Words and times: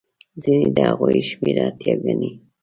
ځینې 0.43 0.67
د 0.75 0.77
هغوی 0.89 1.19
شمېر 1.29 1.57
ایته 1.63 1.91
ګڼي. 2.03 2.31